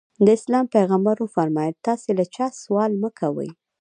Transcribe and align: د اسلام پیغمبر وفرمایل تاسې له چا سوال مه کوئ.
د 0.25 0.27
اسلام 0.37 0.65
پیغمبر 0.75 1.15
وفرمایل 1.19 1.75
تاسې 1.87 2.09
له 2.19 2.25
چا 2.35 2.45
سوال 2.61 2.91
مه 3.01 3.09
کوئ. 3.19 3.49